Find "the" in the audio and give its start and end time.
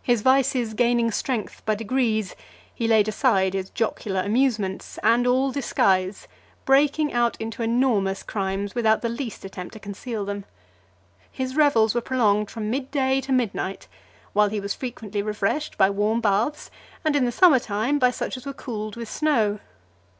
9.02-9.08, 17.24-17.30